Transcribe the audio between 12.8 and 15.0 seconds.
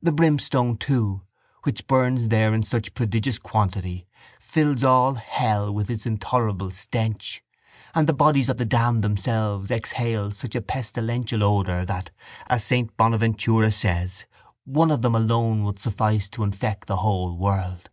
Bonaventure says, one